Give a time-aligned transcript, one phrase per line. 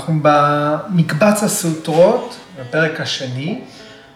[0.00, 3.60] אנחנו במקבץ הסוטרות, בפרק השני,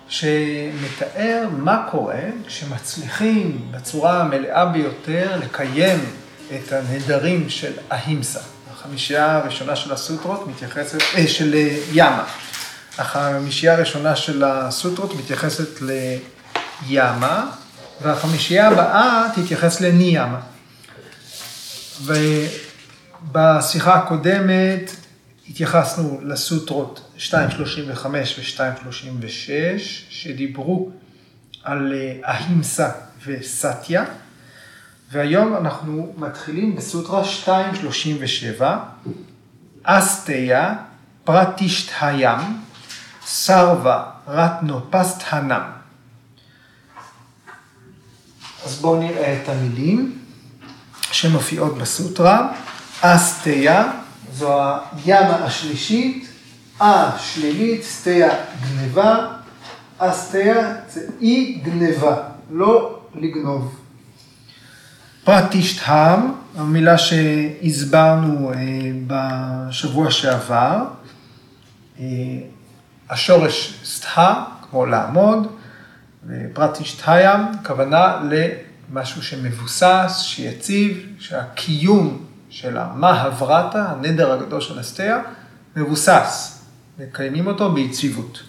[0.08, 5.98] שמתאר מה קורה כשמצליחים בצורה המלאה ביותר לקיים
[6.54, 8.40] את הנדרים של ההימסה.
[8.72, 11.54] החמישייה הראשונה של הסוטרות מתייחסת, אה, של
[11.92, 12.24] ימה.
[12.98, 15.80] החמישייה הראשונה של הסוטרות מתייחסת
[16.88, 17.50] לימה,
[18.02, 20.40] והחמישייה הבאה תתייחס לניאמה.
[23.24, 25.03] ובשיחה הקודמת
[25.48, 27.34] התייחסנו לסוטרות 2.35
[28.06, 29.50] ו-2.36,
[30.08, 30.90] שדיברו
[31.62, 31.92] על
[32.24, 32.90] ההימסה
[33.26, 34.04] וסטיה,
[35.12, 37.22] והיום אנחנו מתחילים בסוטרה
[38.58, 38.62] 2.37,
[39.82, 40.74] אסטיה
[41.24, 42.40] פרטישטהיים,
[43.26, 45.62] סרווה רטנו פסטהנם.
[48.64, 50.18] אז בואו נראה את המילים
[51.12, 52.52] שמופיעות בסוטרה.
[53.00, 54.03] אסטיה
[54.34, 54.60] זו
[55.04, 56.28] הימה השלישית,
[56.80, 58.28] אה שלילית, סטיה
[58.62, 59.26] גניבה,
[59.98, 63.80] אסטיה זה אי גניבה, לא לגנוב.
[65.24, 66.20] פרטישטהם,
[66.56, 68.56] המילה שהסברנו אה,
[69.06, 70.84] בשבוע שעבר,
[72.00, 72.04] אה,
[73.10, 75.46] השורש סטה, כמו לעמוד,
[76.26, 82.24] ופרטישטהיים, כוונה למשהו שמבוסס, שיציב, שהקיום
[82.54, 85.18] של המהברתה, הנדר הגדול של אסתיה,
[85.76, 86.62] מבוסס,
[86.98, 88.42] מקיימים אותו ביציבות.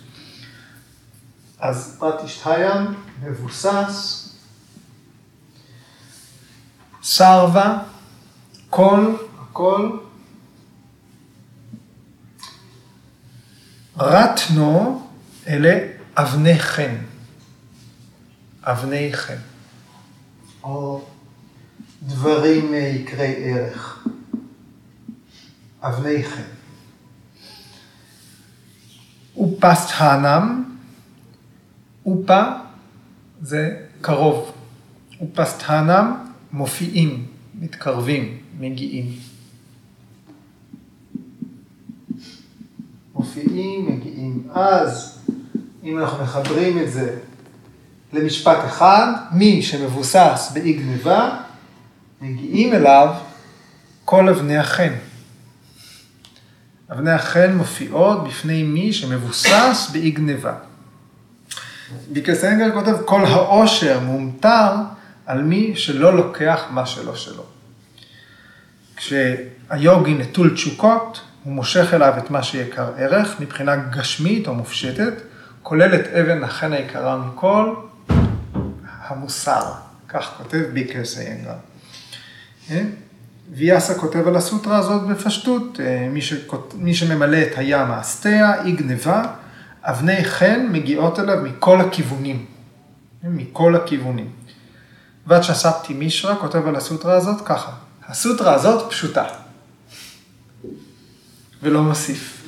[1.59, 4.29] אז פרטישטהיים מבוסס,
[7.03, 7.83] סרווה,
[8.69, 9.97] כל, הכל,
[13.97, 15.07] רטנו,
[15.47, 15.79] אלה
[16.17, 16.95] אבני חן.
[18.63, 19.37] אבני חן.
[20.63, 21.05] או
[22.07, 24.07] דברים יקרי ערך.
[25.81, 26.41] אבני חן.
[29.37, 30.63] ופסטהנם,
[32.05, 32.43] אופה
[33.41, 34.51] זה קרוב.
[35.21, 36.15] ופסטהנם
[36.51, 37.25] מופיעים,
[37.59, 39.19] מתקרבים, מגיעים.
[43.13, 44.47] מופיעים, מגיעים.
[44.53, 45.19] אז,
[45.83, 47.19] אם אנחנו מחברים את זה
[48.13, 51.44] למשפט אחד, מי שמבוסס באי גניבה,
[52.21, 53.13] מגיעים אליו
[54.05, 54.93] כל אבני החן.
[56.91, 60.53] אבני החן מופיעות בפני מי שמבוסס באי גניבה.
[62.11, 64.71] ביקסנגר כותב, כל העושר מומטר
[65.25, 67.43] על מי שלא לוקח מה שלא שלו.
[68.95, 75.13] כשהיוגי נטול תשוקות, הוא מושך אליו את מה שיקר ערך מבחינה גשמית או מופשטת,
[75.63, 77.75] כולל את אבן החן היקרה מכל,
[79.07, 79.73] המוסר.
[80.09, 81.49] כך כותב ביקר סיינגר.
[81.49, 81.74] אה?
[83.53, 86.73] ויאסה כותב על הסוטרה הזאת בפשטות, אה, מי, שכות...
[86.77, 89.23] מי שממלא את הים האסתיה, אי גניבה,
[89.83, 92.45] אבני חן מגיעות אליו מכל הכיוונים.
[93.23, 94.29] אה, מכל הכיוונים.
[95.27, 97.71] ואצ'ספטי מישרא כותב על הסוטרה הזאת ככה,
[98.07, 99.25] הסוטרה הזאת פשוטה,
[101.63, 102.41] ולא מוסיף.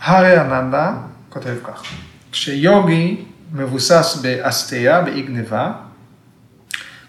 [0.00, 0.92] הארי אננדה
[1.28, 1.84] כותב ככה,
[2.32, 5.72] כשיוגי מבוסס באסתיה, באי גניבה,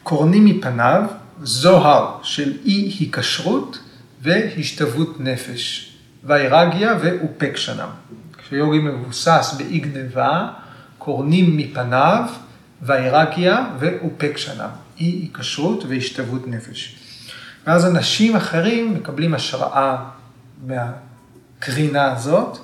[0.04, 1.04] קורנים מפניו
[1.44, 3.80] זוהר של אי היקשרות
[4.22, 5.92] והשתוות נפש,
[6.24, 7.90] ויירגיה ואופקשנם.
[8.38, 10.50] כשיוגי מבוסס באי גניבה,
[10.98, 12.24] קורנים מפניו,
[12.82, 14.70] ויירגיה ואופקשנם,
[15.00, 16.96] אי היקשרות והשתוות נפש.
[17.68, 19.96] ואז אנשים אחרים מקבלים השראה
[20.68, 22.58] מהקרינה הזאת,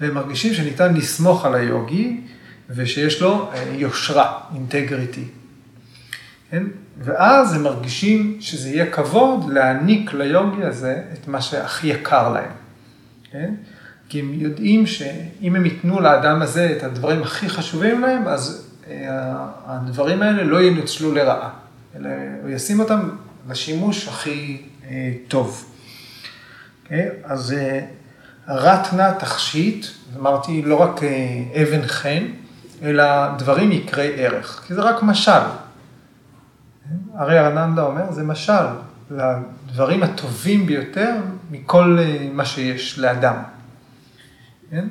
[0.00, 2.20] והם מרגישים שניתן לסמוך על היוגי,
[2.70, 5.24] ושיש לו אה, יושרה, אינטגריטי.
[6.50, 6.62] כן?
[6.98, 12.50] ואז הם מרגישים שזה יהיה כבוד להעניק ליוגי הזה את מה שהכי יקר להם.
[13.30, 13.54] כן?
[14.08, 18.96] כי הם יודעים שאם הם ייתנו לאדם הזה את הדברים הכי חשובים להם, אז אה,
[19.66, 21.50] הדברים האלה לא ינוצלו לרעה,
[21.96, 22.08] אלא
[22.42, 23.10] הוא ישים אותם
[23.48, 25.64] לשימוש הכי אה, טוב.
[25.64, 25.76] Okay?
[26.84, 27.08] אוקיי?
[27.24, 27.54] אז
[28.48, 29.86] רטנה תכשיט,
[30.18, 31.00] אמרתי לא רק
[31.62, 32.24] אבן חן,
[32.82, 33.04] אלא
[33.38, 35.40] דברים יקרי ערך, כי זה רק משל.
[37.14, 38.66] הרי ארננדה אומר, זה משל
[39.10, 41.14] לדברים הטובים ביותר
[41.50, 43.42] מכל אה, מה שיש לאדם.
[44.70, 44.88] כן?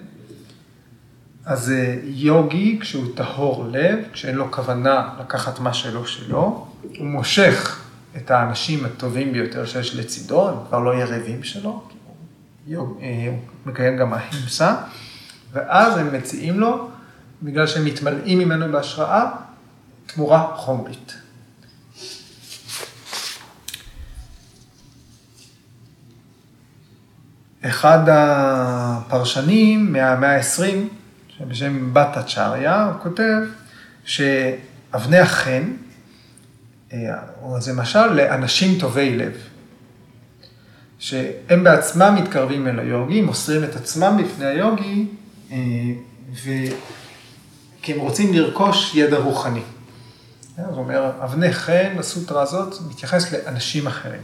[1.46, 7.82] אז אה, יוגי, כשהוא טהור לב, כשאין לו כוונה לקחת מה שלא שלו, הוא מושך
[8.18, 11.84] את האנשים הטובים ביותר שיש לצידו, הם כבר לא יריבים שלו,
[12.76, 14.76] הוא אה, מקיים גם ההימסה,
[15.52, 16.90] ואז הם מציעים לו
[17.44, 19.32] בגלל שהם מתמלאים ממנו בהשראה,
[20.06, 21.25] תמורה חומרית.
[27.68, 33.42] אחד הפרשנים מהמאה ה-20, בשם בטה צ'ריה, הוא כותב
[34.06, 35.64] שאבני החן,
[37.60, 39.34] זה משל לאנשים טובי לב.
[41.00, 45.08] שהם בעצמם מתקרבים אל היוגי, מוסרים את עצמם בפני היוגי,
[46.44, 46.50] ו...
[47.82, 49.62] כי הם רוצים לרכוש ידע רוחני.
[50.58, 54.22] זאת אומרת, אבני חן בסוטרה הזאת מתייחס לאנשים אחרים.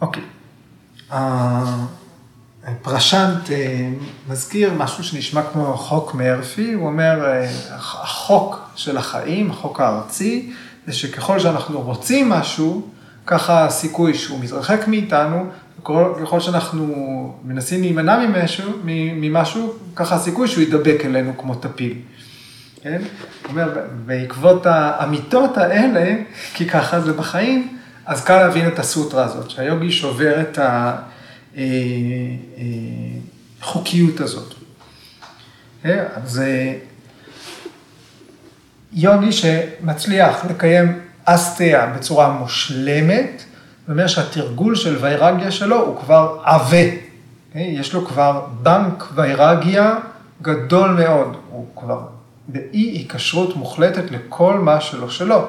[0.00, 0.22] אוקיי.
[2.64, 3.50] הפרשנט
[4.28, 7.32] מזכיר משהו שנשמע כמו חוק מרפי, הוא אומר,
[7.78, 10.52] החוק של החיים, החוק הארצי,
[10.86, 12.88] זה שככל שאנחנו רוצים משהו,
[13.26, 15.46] ככה הסיכוי שהוא מתרחק מאיתנו,
[16.24, 21.94] ככל שאנחנו מנסים להימנע ממשהו, ממשהו, ככה הסיכוי שהוא ידבק אלינו כמו טפיל.
[22.82, 23.02] כן?
[23.42, 23.72] זאת אומרת,
[24.06, 26.16] בעקבות האמיתות האלה,
[26.54, 30.58] כי ככה זה בחיים, אז קל להבין את הסוטרה הזאת, שהיוגי שובר את
[33.62, 34.54] החוקיות הזאת.
[35.84, 36.42] אז
[38.92, 43.44] יוגי שמצליח לקיים אסטיה בצורה מושלמת,
[43.80, 46.86] זאת אומרת שהתרגול של ויירגיה שלו הוא כבר עבה.
[47.54, 49.94] יש לו כבר בנק ויירגיה
[50.42, 52.00] גדול מאוד, הוא כבר
[52.48, 55.48] באי היקשרות מוחלטת לכל מה שלו.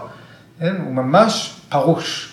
[0.60, 0.76] כן?
[0.86, 2.33] הוא ממש פרוש.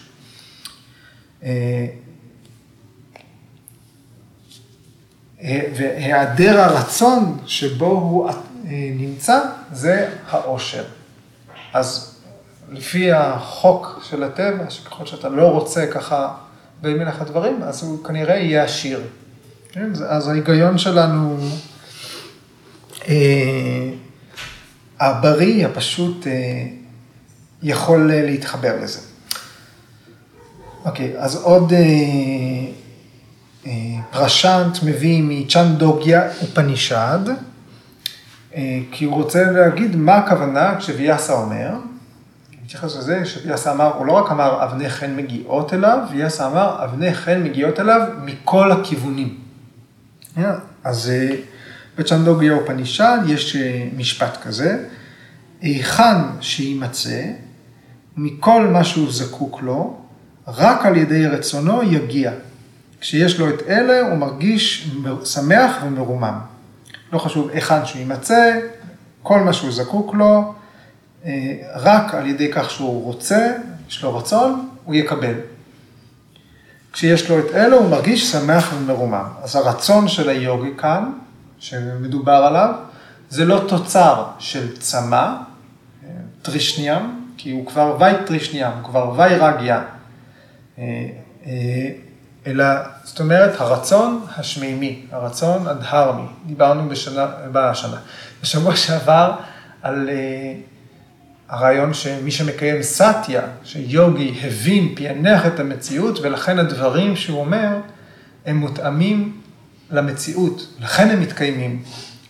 [5.43, 8.31] והיעדר הרצון שבו הוא
[8.97, 9.41] נמצא,
[9.73, 10.85] זה העושר.
[11.73, 12.15] אז
[12.71, 16.35] לפי החוק של הטבע, שככל שאתה לא רוצה ככה
[16.81, 19.01] באים אליך דברים, אז הוא כנראה יהיה עשיר.
[19.73, 19.91] כן?
[20.09, 21.37] אז ההיגיון שלנו,
[23.09, 23.91] אה,
[25.01, 26.67] הבריא, הפשוט, אה,
[27.63, 29.10] יכול להתחבר לזה.
[30.85, 31.79] אוקיי, אז עוד אה,
[33.67, 33.73] אה,
[34.11, 37.19] פרשנט מביא מצ'נדוגיה ופנישד,
[38.55, 41.71] אה, כי הוא רוצה להגיד מה הכוונה כשוויאסה אומר.
[42.65, 47.15] מתייחס לזה שוויאסה אמר, הוא לא רק אמר אבני חן מגיעות אליו, ויאסה אמר אבני
[47.15, 49.39] חן מגיעות אליו מכל הכיוונים.
[50.85, 51.13] אז
[51.99, 53.57] בצ'נדוגיה ופנישד יש
[53.97, 54.85] משפט כזה,
[55.61, 57.23] היכן שיימצא,
[58.17, 60.00] מכל מה שהוא זקוק לו,
[60.57, 62.33] רק על ידי רצונו יגיע.
[63.01, 64.91] כשיש לו את אלה, הוא מרגיש
[65.25, 66.39] שמח ומרומם.
[67.13, 68.59] לא חשוב היכן שהוא יימצא,
[69.23, 70.55] כל מה שהוא זקוק לו,
[71.75, 73.53] רק על ידי כך שהוא רוצה,
[73.89, 75.35] יש לו רצון, הוא יקבל.
[76.93, 79.25] כשיש לו את אלה, הוא מרגיש שמח ומרומם.
[79.43, 81.13] אז הרצון של היוגי כאן,
[81.59, 82.75] שמדובר עליו,
[83.29, 85.33] זה לא תוצר של צמא,
[86.43, 87.03] טרישניאם,
[87.37, 89.83] כי הוא כבר וי טרישניאם, הוא כבר וי רגיה,
[92.47, 92.65] אלא,
[93.05, 96.27] זאת אומרת, הרצון השמימי, הרצון הדהרמי.
[96.47, 97.97] דיברנו בשנה, בשנה,
[98.43, 99.33] בשבוע שעבר
[99.83, 100.11] על
[101.49, 107.69] הרעיון שמי שמקיים סאטיה, שיוגי הבין, פענח את המציאות, ולכן הדברים שהוא אומר,
[108.47, 109.41] הם מותאמים
[109.91, 111.83] למציאות, לכן הם מתקיימים.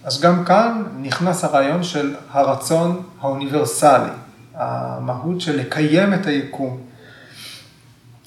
[0.04, 4.10] אז גם כאן נכנס הרעיון של הרצון האוניברסלי,
[4.54, 6.80] המהות של לקיים את היקום.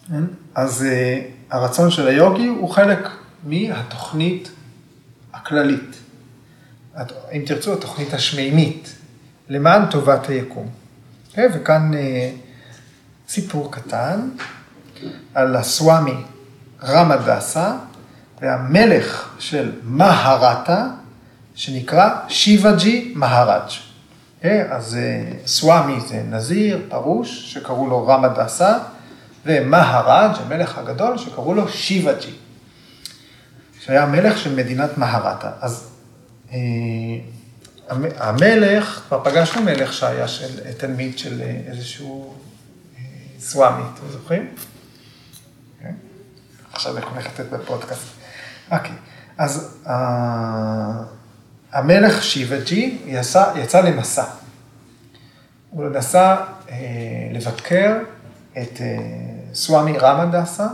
[0.08, 0.24] כן?
[0.56, 0.86] אז
[1.50, 3.10] הרצון של היוגי הוא חלק
[3.44, 4.50] מהתוכנית
[5.34, 5.96] הכללית.
[7.34, 8.96] אם תרצו, התוכנית השמימית,
[9.50, 10.70] למען טובת היקום.
[11.30, 11.48] אוקיי?
[11.54, 11.92] וכאן
[13.30, 14.30] סיפור קטן
[15.34, 16.16] על הסוואמי
[16.84, 17.76] רמדסה
[18.42, 20.88] והמלך של מהרטה,
[21.56, 23.72] שנקרא שיבג'י מהראג'.
[24.38, 24.72] אוקיי?
[24.72, 24.98] אז
[25.46, 28.78] סוואמי זה נזיר, פרוש, שקראו לו רמדסה,
[29.46, 32.34] ומהראג', המלך הגדול, שקראו לו שיבג'י,
[33.80, 35.52] שהיה מלך של מדינת מהרטה.
[35.60, 35.90] אז
[38.18, 42.36] המלך, כבר פגשנו מלך שהיה של תלמיד של איזשהו
[43.40, 44.56] סוואמי, אתם זוכרים?
[46.74, 48.08] עכשיו אני הולך לתת בפודקאסט.
[48.72, 48.96] אוקיי,
[49.38, 49.78] אז
[51.72, 52.98] המלך שיבג'י
[53.56, 54.26] יצא למסע.
[55.70, 56.36] הוא נסע
[57.34, 57.98] לבקר
[58.62, 58.82] את
[59.54, 60.68] סוואמי רמדסה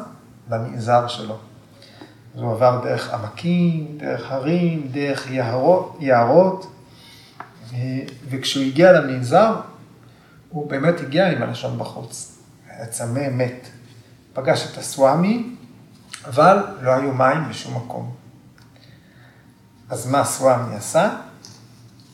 [0.49, 1.37] במנזר שלו.
[2.35, 6.71] אז הוא עבר דרך עמקים, דרך הרים, דרך יערות, יערות,
[8.29, 9.55] וכשהוא הגיע למנזר,
[10.49, 12.37] הוא באמת הגיע עם הלשון בחוץ.
[12.69, 13.67] היה צמא מת.
[14.33, 15.55] פגש את הסוואמי,
[16.25, 18.15] אבל לא היו מים בשום מקום.
[19.89, 21.09] אז מה סוואמי עשה?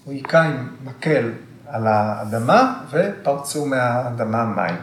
[0.03, 1.31] הוא היכה עם מקל
[1.67, 4.75] על האדמה ופרצו מהאדמה מים.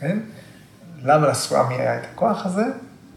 [0.00, 0.18] כן?
[1.04, 2.64] למה לסוואמי היה את הכוח הזה?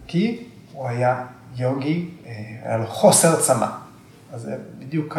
[0.08, 1.26] כי הוא היה
[1.56, 2.10] יוגי,
[2.64, 3.68] היה לו חוסר צמא.
[4.34, 5.18] אז זה בדיוק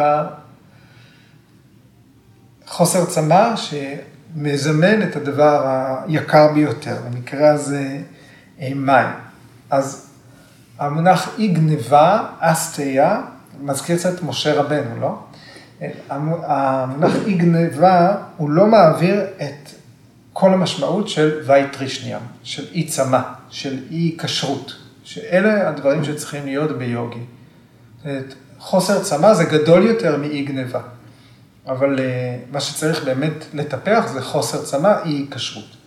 [2.67, 7.99] החוסר צמא שמזמן את הדבר היקר ביותר, במקרה הזה
[8.59, 9.09] מים.
[9.69, 10.09] אז
[10.79, 13.21] המונח אי גניבה, אסטיה,
[13.61, 15.19] מזכיר קצת משה רבנו, לא?
[16.47, 19.64] המונח אי גניבה, הוא לא מעביר את
[20.37, 27.19] כל המשמעות של וייטרישניאם, של אי צמא, של אי כשרות, שאלה הדברים שצריכים להיות ביוגי.
[28.59, 30.81] חוסר צמא זה גדול יותר מאי גניבה,
[31.67, 35.77] אבל אה, מה שצריך באמת לטפח זה חוסר צמא, אי כשרות.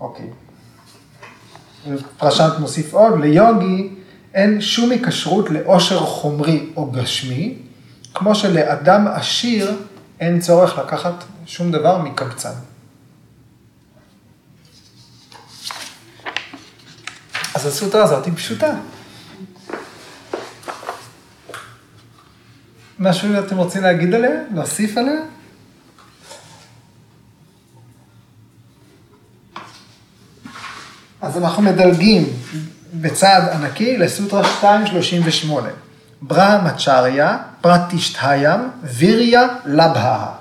[0.00, 0.26] אוקיי.
[2.18, 3.90] פרשנט מוסיף עוד, ליוגי
[4.34, 7.54] אין שום היקשרות לאושר חומרי או גשמי,
[8.14, 9.76] כמו שלאדם עשיר
[10.20, 12.71] אין צורך לקחת שום דבר מקבצן.
[17.62, 18.74] אז הסוטרה הזאת היא פשוטה.
[22.98, 24.30] משהו אתם רוצים להגיד עליה?
[24.54, 25.20] להוסיף עליה?
[31.20, 32.32] אז אנחנו מדלגים
[32.94, 35.68] בצעד ענקי לסוטרה 238.
[36.22, 40.34] ברהמצ'ריה, פרטישטהיים, ויריה לבהה.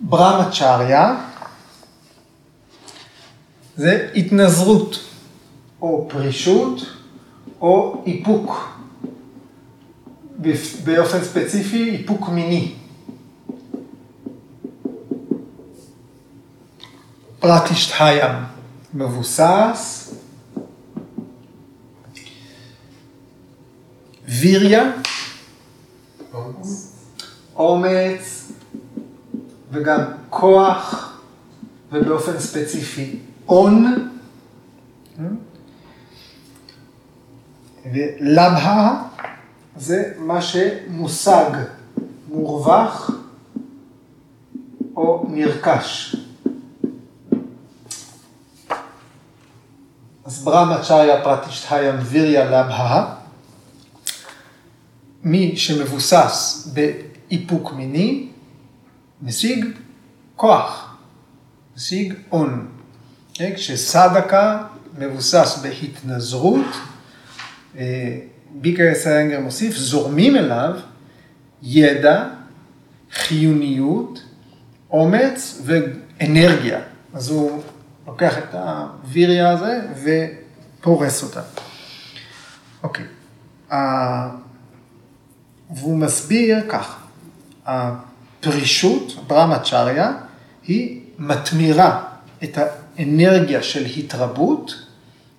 [0.00, 1.14] ברהמצ'ריה
[3.76, 5.15] זה התנזרות,
[5.82, 6.80] או פרישות,
[7.60, 8.68] או איפוק.
[10.84, 12.74] באופן ספציפי, איפוק מיני.
[17.40, 18.56] פרטישטהיים.
[18.96, 20.14] מבוסס,
[24.28, 24.92] ויריה,
[27.56, 28.52] אומץ
[29.72, 31.12] וגם כוח
[31.92, 33.18] ובאופן ספציפי
[33.48, 34.08] און
[37.92, 39.02] ולבהה
[39.76, 41.50] זה מה שמושג,
[42.28, 43.10] מורווח
[44.96, 46.16] או נרכש.
[50.24, 53.14] אז ברהמצ'ריה פרטישטהיים ויריה לבהה,
[55.22, 58.28] מי שמבוסס באיפוק מיני,
[59.22, 59.64] משיג
[60.36, 60.96] כוח,
[61.76, 62.68] משיג און.
[63.34, 63.52] כן?
[63.54, 64.62] כשסדקה
[64.98, 66.66] מבוסס בהתנזרות,
[68.50, 70.74] ביקר סיינגר מוסיף, זורמים אליו
[71.62, 72.28] ידע,
[73.12, 74.22] חיוניות,
[74.90, 76.80] אומץ ואנרגיה.
[77.14, 77.62] אז הוא
[78.06, 81.42] לוקח את הוויריה הזה ופורס אותה.
[82.82, 83.04] אוקיי.
[85.70, 86.96] והוא מסביר כך,
[87.66, 90.12] הפרישות, ברמצ'ריה,
[90.66, 92.04] היא מתמירה
[92.44, 94.74] את האנרגיה של התרבות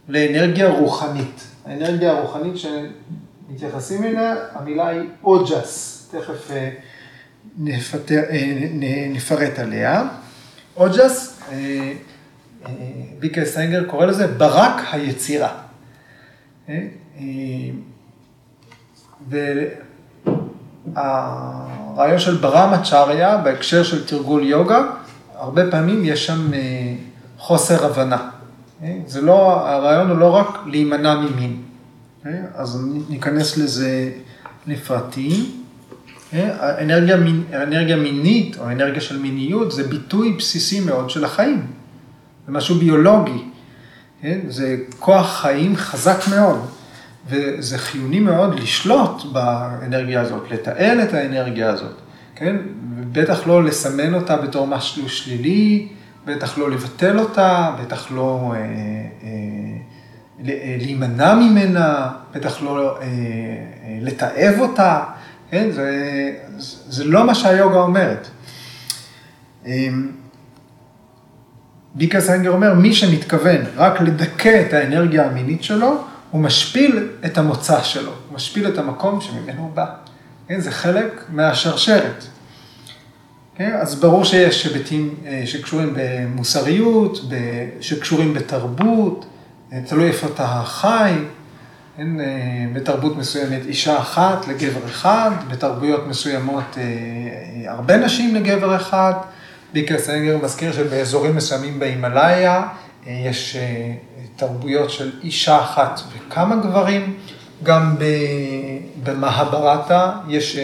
[0.07, 1.46] לאנרגיה רוחנית.
[1.67, 6.69] האנרגיה הרוחנית שמתייחסים אליה, המילה היא אוג'ס, תכף אה,
[7.57, 10.03] נפטר, אה, נפרט עליה.
[10.77, 11.93] אוג'ס אה,
[13.19, 15.57] ביקר סטנגר קורא לזה ברק היצירה.
[16.69, 16.87] אה,
[17.19, 17.23] אה,
[20.95, 24.81] והרעיון של ברמה צ'ריה בהקשר של תרגול יוגה,
[25.35, 26.59] הרבה פעמים יש שם אה,
[27.37, 28.29] חוסר הבנה.
[29.05, 31.61] זה לא, הרעיון הוא לא רק להימנע ממין.
[32.55, 34.11] אז ניכנס לזה
[34.67, 35.31] לפרטים.
[36.81, 37.17] אנרגיה,
[37.53, 41.65] אנרגיה מינית או אנרגיה של מיניות זה ביטוי בסיסי מאוד של החיים.
[42.47, 43.43] זה משהו ביולוגי?
[44.47, 46.59] זה כוח חיים חזק מאוד,
[47.29, 51.95] וזה חיוני מאוד לשלוט באנרגיה הזאת, לתעל את האנרגיה הזאת,
[52.35, 52.55] כן?
[53.11, 55.87] בטח לא לסמן אותה בתור משהו שלילי,
[56.27, 58.59] בטח לא לבטל אותה, בטח לא אה,
[59.23, 59.29] אה,
[60.79, 63.07] להימנע ממנה, בטח לא אה, אה,
[64.01, 65.03] לתעב אותה,
[65.51, 65.71] כן?
[65.71, 66.31] זה,
[66.87, 68.27] זה לא מה שהיוגה אומרת.
[69.65, 69.87] אה,
[71.95, 77.83] ביקה סיינגר אומר, מי שמתכוון רק לדכא את האנרגיה המינית שלו, הוא משפיל את המוצא
[77.83, 79.85] שלו, הוא משפיל את המקום שממנו הוא בא.
[80.47, 82.23] כן, זה חלק מהשרשרת.
[83.57, 87.19] כן, אז ברור שיש היבטים אה, שקשורים במוסריות,
[87.81, 89.25] שקשורים בתרבות,
[89.73, 91.13] אה, תלוי איפה אתה חי.
[91.97, 92.25] כן, אה,
[92.73, 96.77] בתרבות מסוימת אישה אחת לגבר אחד, בתרבויות מסוימות
[97.67, 99.13] הרבה נשים לגבר אחד.
[99.73, 102.67] ביקר סנגר מזכיר שבאזורים מסוימים בהימאליה
[103.07, 103.57] יש
[104.35, 107.13] תרבויות של אישה אחת וכמה גברים,
[107.63, 107.95] גם
[109.03, 110.57] במהברתה יש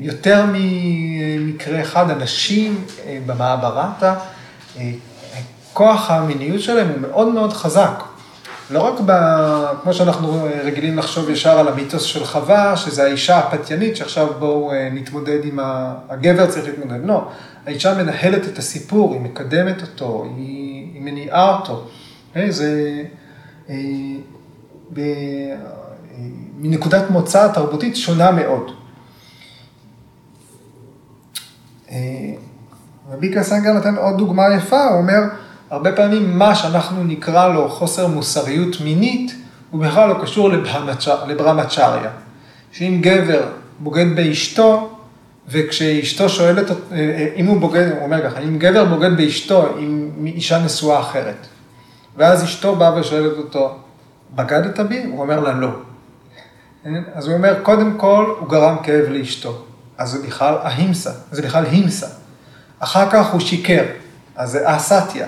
[0.00, 2.84] יותר ממקרה אחד, אנשים
[3.26, 4.14] במהברתה,
[5.72, 8.02] כוח המיניות שלהם הוא מאוד מאוד חזק.
[8.70, 9.12] לא רק ב...
[9.82, 14.88] כמו שאנחנו רגילים לחשוב ישר על המיתוס של חווה, שזה האישה הפתיינית, שעכשיו בואו אה,
[14.92, 15.94] נתמודד עם ה...
[16.08, 17.00] הגבר צריך להתמודד.
[17.04, 17.28] לא,
[17.66, 21.84] האישה מנהלת את הסיפור, היא מקדמת אותו, היא, היא מניעה אותו.
[22.36, 23.02] אה, זה...
[26.58, 28.70] מנקודת מוצא תרבותית שונה מאוד.
[33.12, 35.20] רבי קסנגר נותן עוד דוגמה יפה, הוא אומר,
[35.70, 39.34] הרבה פעמים מה שאנחנו נקרא לו חוסר מוסריות מינית,
[39.70, 40.50] הוא בכלל לא קשור
[41.26, 42.10] לברמצ'ריה.
[42.72, 43.42] שאם גבר
[43.78, 44.90] בוגד באשתו,
[45.48, 50.10] וכשאשתו שואלת, אה, אה, אם הוא בוגד, הוא אומר ככה, אם גבר בוגד באשתו עם
[50.26, 51.46] אישה נשואה אחרת,
[52.16, 53.74] ואז אשתו באה ושואלת אותו,
[54.34, 55.04] בגדת בי?
[55.04, 55.68] הוא אומר לה לא.
[57.14, 59.64] אז הוא אומר, קודם כל, הוא גרם כאב לאשתו.
[59.98, 62.06] אז זה בכלל ההימסה, זה בכלל הימסה.
[62.78, 63.84] אחר כך הוא שיקר,
[64.36, 65.26] אז זה אסתיה.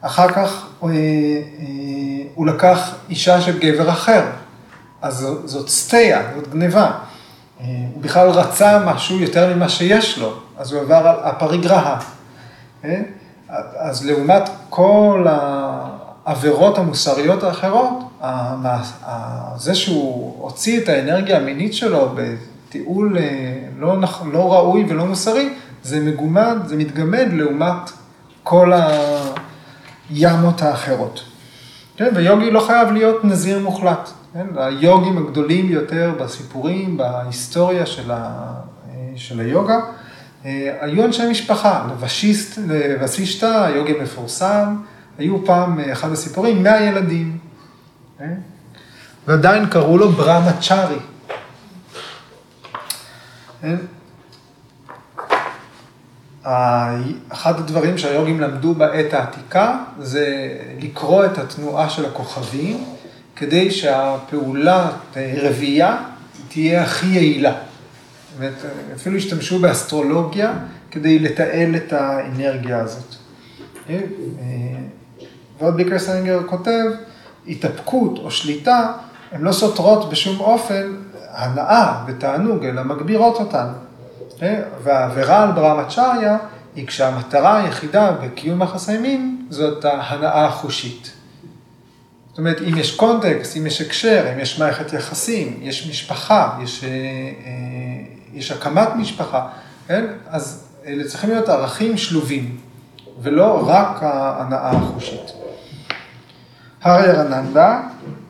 [0.00, 1.02] אחר כך הוא, אה, אה,
[2.34, 4.22] הוא לקח אישה של גבר אחר,
[5.02, 6.90] אז זאת סטייה, זאת גניבה.
[7.60, 7.64] אה,
[7.94, 12.00] הוא בכלל רצה משהו יותר ממה שיש לו, אז הוא עבר על הפריגרהה.
[13.78, 17.98] אז לעומת כל העבירות המוסריות האחרות,
[19.56, 22.14] זה שהוא הוציא את האנרגיה המינית שלו
[22.68, 23.18] בטיעול
[23.78, 23.96] לא,
[24.32, 27.90] לא ראוי ולא מוסרי, זה מגומד, זה מתגמד לעומת
[28.42, 28.72] כל
[30.10, 31.24] הימות האחרות.
[31.96, 34.10] כן, ויוגי לא חייב להיות נזיר מוחלט.
[34.34, 38.52] כן, היוגים הגדולים ביותר בסיפורים, בהיסטוריה של, ה,
[39.16, 39.80] של היוגה,
[40.44, 44.76] אה, היו אנשי משפחה, לבשיסט, לבסישתא, היוגי המפורסם,
[45.18, 47.38] היו פעם, אה, אחד הסיפורים, 100 ילדים.
[48.18, 48.34] כן?
[49.26, 50.98] ועדיין קראו לו ברמה צ'ארי.
[53.62, 53.76] כן?
[57.28, 62.84] אחד הדברים שהיוגים למדו בעת העתיקה זה לקרוא את התנועה של הכוכבים
[63.36, 66.02] כדי שהפעולה רבייה
[66.48, 67.54] תהיה הכי יעילה.
[68.94, 70.52] אפילו השתמשו באסטרולוגיה
[70.90, 73.14] כדי לתעל את האנרגיה הזאת.
[73.90, 74.00] אה,
[75.60, 76.84] ועוד ביקר סנגר כותב,
[77.48, 78.92] התאפקות או שליטה
[79.32, 80.92] הן לא סותרות בשום אופן
[81.36, 83.66] הנאה ותענוג, אלא מגבירות אותן.
[84.42, 86.38] אה, והעבירה על ברמצ'ריה
[86.74, 91.12] היא כשהמטרה היחידה בקיום יחסי מין זאת ההנאה החושית.
[92.28, 96.84] זאת אומרת, אם יש קונטקסט, אם יש הקשר, אם יש מערכת יחסים, יש משפחה, יש,
[96.84, 96.92] אה, אה,
[98.32, 99.48] יש הקמת משפחה,
[99.86, 100.06] כן?
[100.26, 102.56] אז אלה צריכים להיות ערכים שלובים,
[103.22, 105.32] ולא רק ההנאה החושית.
[106.82, 107.80] הריהרננדה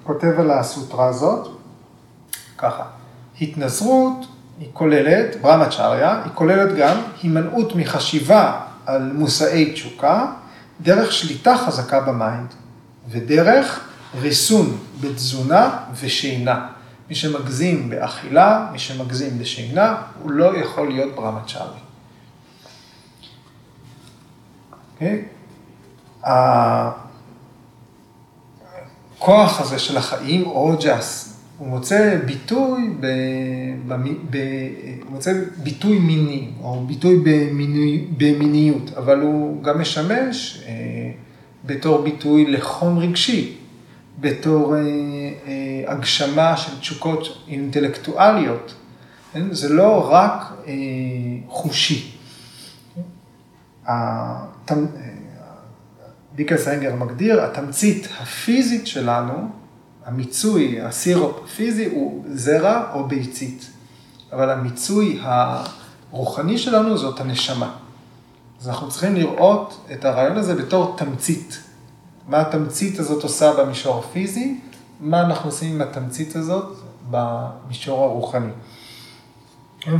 [0.03, 1.49] כותב על הסוטרה הזאת,
[2.59, 2.83] ככה,
[3.41, 4.27] התנזרות
[4.59, 10.27] היא כוללת, ברהמצ'ריה, היא כוללת גם הימנעות מחשיבה על מושאי תשוקה,
[10.81, 12.55] דרך שליטה חזקה ב mind,
[13.09, 13.89] ודרך
[14.21, 16.67] ריסון בתזונה ושינה.
[17.09, 21.61] מי שמגזים באכילה, מי שמגזים בשינה, הוא לא יכול להיות ברמצ'רי.
[21.61, 21.87] Okay.
[24.95, 25.25] אוקיי?
[29.19, 33.07] הכוח הזה של החיים, אוג'ס, הוא מוצא ביטוי, ב,
[33.89, 33.95] ב,
[34.31, 34.37] ב,
[35.05, 40.73] הוא מוצא ביטוי מיני, או ביטוי במיני, במיניות, אבל הוא גם משמש אה,
[41.65, 43.57] בתור ביטוי לחום רגשי,
[44.21, 48.75] בתור אה, אה, הגשמה של תשוקות אינטלקטואליות.
[49.33, 49.55] כן?
[49.55, 50.73] זה לא רק אה,
[51.49, 52.13] חושי.
[56.35, 59.49] דיקל אנגר מגדיר, התמצית הפיזית שלנו,
[60.07, 63.71] המיצוי, הסירופ הפיזי הוא זרע או ביצית,
[64.33, 67.77] אבל המיצוי הרוחני שלנו זאת הנשמה.
[68.61, 71.61] אז אנחנו צריכים לראות את הרעיון הזה בתור תמצית.
[72.29, 74.61] מה התמצית הזאת עושה במישור הפיזי,
[75.01, 76.77] מה אנחנו עושים עם התמצית הזאת
[77.11, 78.53] במישור הרוחני.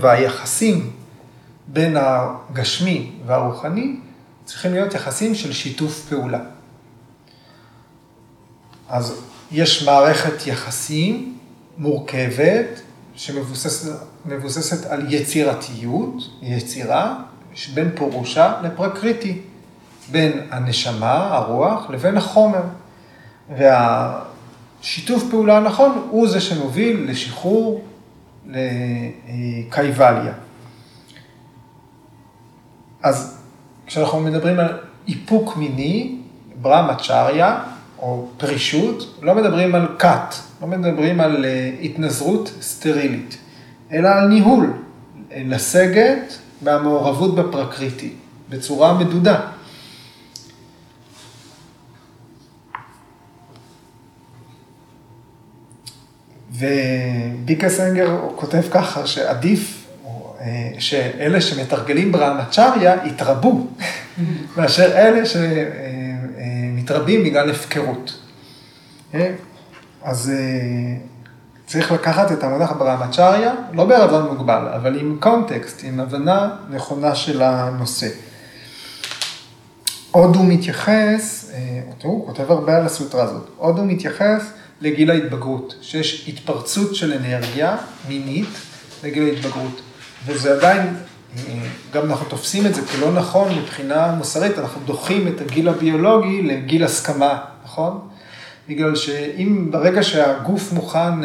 [0.01, 0.91] והיחסים
[1.67, 3.97] בין הגשמי והרוחני
[4.45, 6.41] צריכים להיות יחסים של שיתוף פעולה.
[8.89, 11.39] אז יש מערכת יחסים
[11.79, 12.81] מורכבת,
[13.15, 17.17] שמבוססת על יצירתיות, יצירה,
[17.75, 19.41] בין פורושה לפרקריטי,
[20.11, 22.63] בין הנשמה, הרוח, לבין החומר.
[23.57, 27.85] והשיתוף פעולה הנכון הוא זה שמוביל לשחרור
[28.47, 30.33] לקייבליה.
[33.03, 33.39] אז
[33.87, 34.79] כשאנחנו מדברים על
[35.09, 36.19] איפוק מיני,
[36.61, 37.61] ברמצ'ריה,
[37.99, 43.37] או פרישות, לא מדברים על כת, לא מדברים על אה, התנזרות סטרילית,
[43.93, 44.73] אלא על ניהול,
[45.37, 48.13] לסגת מהמעורבות בפרקריטי,
[48.49, 49.41] בצורה מדודה.
[56.53, 59.87] וביקסנגר כותב ככה שעדיף
[60.79, 63.67] שאלה שמתרגלים ברעמצ'ריה יתרבו,
[64.57, 65.27] מאשר אלה
[66.87, 68.19] שמתרבים בגלל הפקרות.
[70.03, 70.33] אז
[71.67, 77.43] צריך לקחת את המונח ברעמצ'ריה, לא בערבון מוגבל, אבל עם קונטקסט, עם הבנה נכונה של
[77.43, 78.09] הנושא.
[80.11, 81.53] עוד הוא מתייחס,
[82.03, 84.43] הוא כותב הרבה על הסוטרה הזאת, עוד הוא מתייחס
[84.81, 87.77] לגיל ההתבגרות, שיש התפרצות של אנרגיה
[88.09, 88.49] מינית
[89.05, 89.81] לגיל ההתבגרות.
[90.27, 90.97] וזה עדיין,
[91.93, 96.85] גם אנחנו תופסים את זה כלא נכון מבחינה מוסרית, אנחנו דוחים את הגיל הביולוגי לגיל
[96.85, 98.09] הסכמה, נכון?
[98.69, 101.21] בגלל שאם ברגע שהגוף מוכן,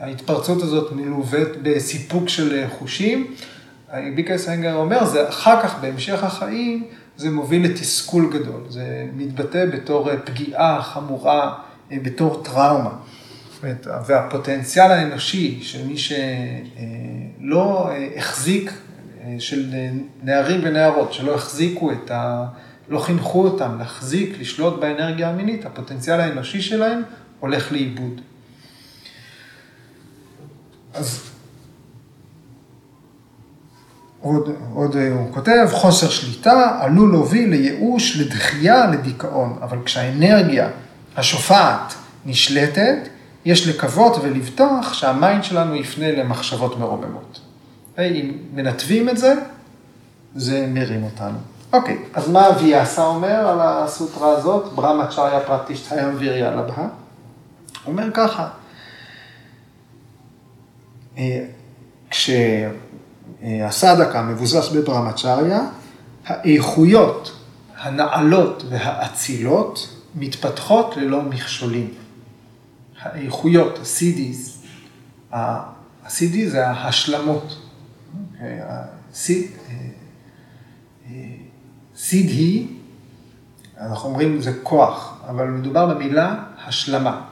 [0.00, 3.34] ההתפרצות הזאת מלוות בסיפוק של חושים,
[4.14, 6.84] ביקרס הנגר אומר, זה אחר כך בהמשך החיים,
[7.16, 11.54] זה מוביל לתסכול גדול, זה מתבטא בתור פגיעה חמורה,
[11.90, 12.90] בתור טראומה.
[14.06, 18.72] והפוטנציאל האנושי של מי שלא החזיק,
[19.38, 19.74] של
[20.22, 22.46] נערים ונערות, שלא החזיקו את ה...
[22.88, 27.02] לא חינכו אותם להחזיק, לשלוט באנרגיה המינית, הפוטנציאל האנושי שלהם
[27.40, 28.20] הולך לאיבוד.
[30.94, 31.30] אז
[34.20, 40.68] עוד, עוד הוא כותב, חוסר שליטה עלול להוביל לייאוש, לדחייה, לדיכאון, אבל כשהאנרגיה
[41.16, 41.94] השופעת
[42.26, 43.08] נשלטת,
[43.44, 47.47] יש לקוות ולבטוח שהמיינד שלנו יפנה למחשבות מרוממות.
[48.02, 49.34] אם מנתבים את זה,
[50.34, 51.38] זה מרים אותנו.
[51.72, 54.72] אוקיי, אז מה אביאסה אומר על הסוטרה הזאת?
[54.72, 56.88] ברמה צ'ריה פרטישטהיים ויריה לבהה.
[57.86, 58.48] אומר ככה,
[62.10, 65.60] כשהסדקה מבוסס בברמצ'ריה,
[66.26, 67.32] האיכויות
[67.76, 71.94] הנעלות והאצילות מתפתחות ללא מכשולים.
[73.02, 74.66] האיכויות, ה-CDs,
[75.34, 77.58] ה-CD זה ההשלמות.
[81.94, 82.66] סיד היא,
[83.80, 87.24] אנחנו אומרים זה כוח, אבל מדובר במילה השלמה.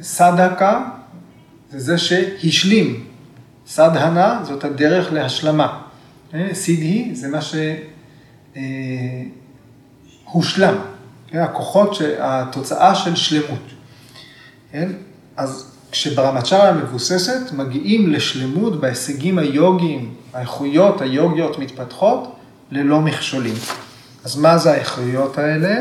[0.00, 0.88] סדקה
[1.70, 3.06] זה זה שהשלים.
[3.66, 5.82] סדהנה זאת הדרך להשלמה.
[6.52, 7.38] סיד היא זה מה
[10.30, 10.74] שהושלם.
[11.32, 13.62] הכוחות, התוצאה של שלמות.
[14.72, 14.92] כן?
[15.36, 22.36] אז כשברמצ'ריה מבוססת, מגיעים לשלמות בהישגים היוגיים, האיכויות היוגיות מתפתחות
[22.70, 23.54] ללא מכשולים.
[24.24, 25.74] אז מה זה האיכויות האלה?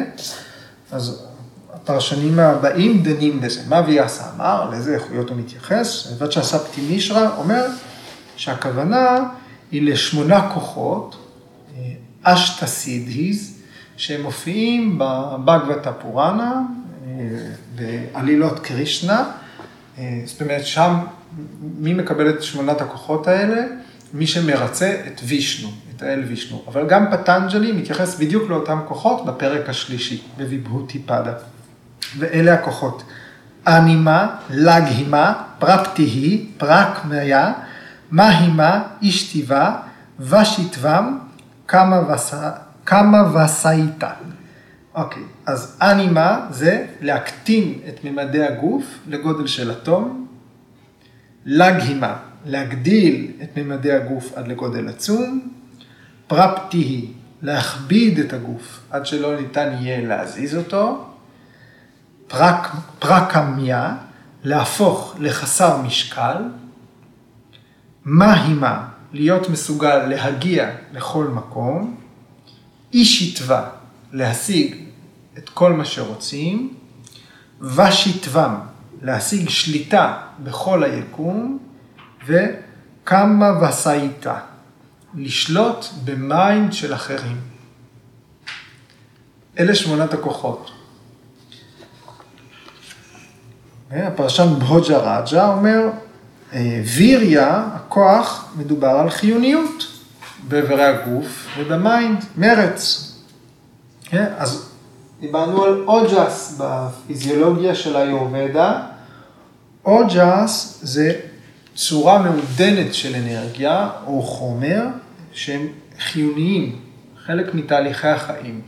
[0.91, 1.25] אז
[1.73, 3.61] הפרשנים הבאים דנים בזה.
[3.69, 6.07] מה ויאסה אמר, לאיזה איכויות הוא מתייחס?
[6.17, 7.65] וצ'ספטי מישרא אומר
[8.35, 9.17] שהכוונה
[9.71, 11.15] היא לשמונה כוחות,
[12.23, 13.57] אשתא סידהיז,
[13.97, 16.61] שהם מופיעים בבגבתא פוראנה,
[17.75, 19.31] בעלילות קרישנה,
[20.25, 20.93] זאת אומרת, שם,
[21.61, 23.61] מי מקבל את שמונת הכוחות האלה?
[24.13, 26.63] מי שמרצה את וישנו, את האל וישנו.
[26.67, 31.33] אבל גם פטנג'לי מתייחס בדיוק לאותם כוחות בפרק השלישי, בביבהותי פדה.
[32.17, 33.03] ואלה הכוחות.
[33.67, 37.53] אנימה, לגהימה, פרפטיהי, פרק מיה,
[38.11, 39.75] מהימה, אישתיבה,
[40.19, 41.17] ושיטבם,
[42.85, 44.09] כמה וסאיתא.
[44.95, 50.27] אוקיי, אז אנימה זה להקטין את ממדי הגוף לגודל של אטום,
[51.45, 55.49] לגהימה, להגדיל את ממדי הגוף עד לגודל עצום,
[56.27, 57.07] פרפטי
[57.41, 61.05] להכביד את הגוף עד שלא ניתן יהיה להזיז אותו,
[62.27, 62.67] פרק,
[62.99, 63.95] פרקמיה,
[64.43, 66.37] להפוך לחסר משקל,
[68.05, 71.97] מהימה, להיות מסוגל להגיע לכל מקום,
[72.93, 73.69] אי שטווה,
[74.11, 74.75] להשיג
[75.37, 76.73] את כל מה שרוצים,
[77.61, 78.55] ושיטבם,
[79.01, 81.59] להשיג שליטה בכל היקום,
[82.25, 84.39] וכמה וסאיתה,
[85.15, 87.37] לשלוט במיינד של אחרים.
[89.59, 90.71] אלה שמונת הכוחות.
[93.91, 95.89] הפרשן בהוג'ה רג'ה אומר,
[96.95, 99.87] ויריה, הכוח, מדובר על חיוניות
[100.47, 103.10] באיברי הגוף וב mind, מרץ.
[104.11, 104.25] כן?
[104.37, 104.71] אז
[105.19, 108.81] דיברנו על אוג'ס בפיזיולוגיה של האיורוודה.
[109.85, 111.19] אוג'ס זה
[111.75, 114.83] צורה מעודנת של אנרגיה או חומר
[115.31, 115.67] שהם
[115.99, 116.79] חיוניים,
[117.25, 118.61] חלק מתהליכי החיים.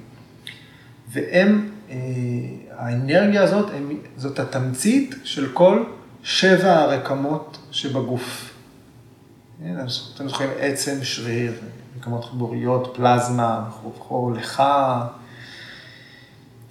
[1.12, 1.96] והם, אה,
[2.78, 5.84] האנרגיה הזאת, הם, זאת התמצית של כל
[6.24, 8.54] שבע הרקמות שבגוף.
[9.60, 9.76] כן?
[10.16, 11.54] אתם זוכרים עצם, שריר,
[12.00, 14.64] רקמות חיבוריות, פלזמה, וכו', לך.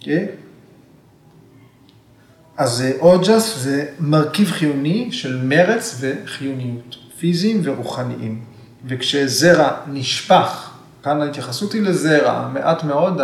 [0.03, 0.25] כן?
[2.57, 8.45] אז אוג'ס זה מרכיב חיוני של מרץ וחיוניות, פיזיים ורוחניים.
[8.87, 10.71] וכשזרע נשפך,
[11.03, 13.21] כאן ההתייחסות היא לזרע, מעט מאוד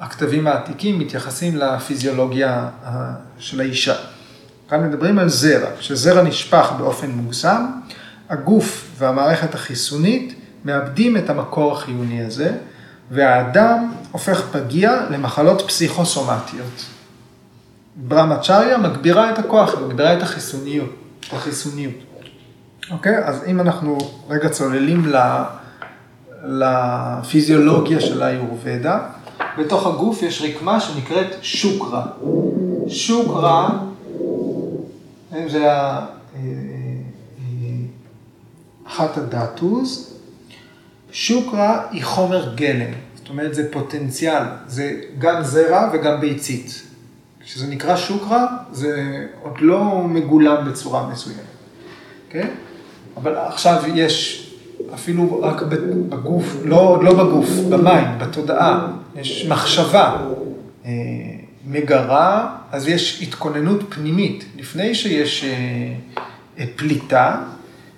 [0.00, 2.68] הכתבים העתיקים מתייחסים לפיזיולוגיה
[3.38, 3.94] של האישה.
[4.68, 7.66] כאן מדברים על זרע, כשזרע נשפך באופן מוגזם,
[8.28, 12.56] הגוף והמערכת החיסונית מאבדים את המקור החיוני הזה,
[13.10, 16.84] והאדם הופך פגיע למחלות פסיכוסומטיות.
[17.96, 21.94] ברמצ'ריה מגבירה את הכוח, מגבירה את החיסוניות, את החיסוניות.
[22.90, 23.24] אוקיי?
[23.24, 23.98] אז אם אנחנו
[24.28, 25.12] רגע צוללים
[26.44, 28.98] לפיזיולוגיה של האיורבדה,
[29.58, 32.06] בתוך הגוף יש רקמה שנקראת שוקרה.
[32.88, 33.70] שוקרה,
[35.46, 36.40] זה אה, אה,
[38.86, 40.14] אחת הדאטוז,
[41.12, 42.92] שוקרה היא חומר גלם,
[43.32, 46.82] אומרת זה פוטנציאל, זה גם זרע וגם ביצית.
[47.40, 51.40] כשזה נקרא שוקרה, זה עוד לא מגולם בצורה מסוימת,
[52.30, 52.48] כן?
[53.16, 54.48] אבל עכשיו יש
[54.94, 55.62] אפילו רק
[56.08, 60.16] בגוף, לא, לא בגוף, במים, בתודעה, יש מחשבה
[60.84, 60.90] אה,
[61.66, 64.44] מגרה, אז יש התכוננות פנימית.
[64.56, 67.42] לפני שיש אה, פליטה,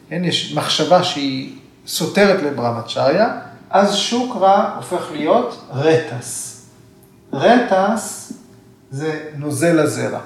[0.08, 1.52] כן, יש מחשבה שהיא
[1.86, 3.40] סותרת לברמצ'ריה,
[3.74, 6.66] אז שוקרה הופך להיות רטס.
[7.32, 8.32] רטס
[8.90, 10.20] זה נוזל הזרע.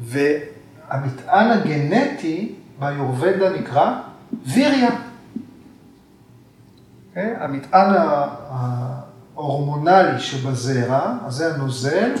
[0.00, 4.00] והמטען הגנטי ביורבדה נקרא
[4.46, 4.88] ויריה.
[4.88, 4.92] Okay?
[7.08, 7.34] אוקיי?
[7.38, 7.94] המטען
[9.34, 12.12] ההורמונלי שבזרע, אז זה הנוזל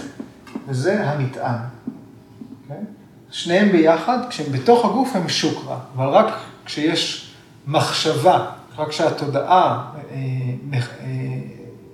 [0.68, 1.54] וזה המטען.
[1.54, 1.90] Okay?
[2.62, 2.84] אוקיי?
[3.30, 7.34] שניהם ביחד, כשהם בתוך הגוף הם שוקרה, אבל רק כשיש
[7.66, 10.16] מחשבה, רק כשהתודעה אה,
[10.74, 11.06] אה,